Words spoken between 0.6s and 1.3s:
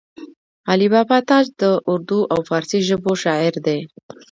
علي بابا